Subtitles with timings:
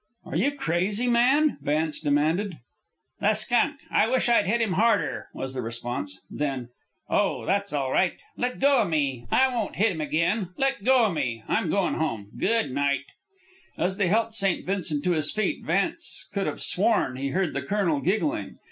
[0.25, 2.57] "Are you crazy, man?" Vance demanded.
[3.19, 3.81] "The skunk!
[3.91, 6.19] I wish I'd hit 'm harder!" was the response.
[6.27, 6.69] Then,
[7.07, 8.19] "Oh, that's all right.
[8.35, 9.27] Let go o' me.
[9.29, 10.55] I won't hit 'm again.
[10.57, 12.31] Let go o' me, I'm goin' home.
[12.35, 13.05] Good night."
[13.77, 14.65] As they helped St.
[14.65, 18.57] Vincent to his feet, Vance could have sworn he heard the colonel giggling.